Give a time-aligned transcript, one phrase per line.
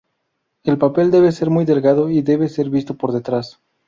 [0.63, 3.59] El papel debe ser muy delgado y debe ser visto por detrás.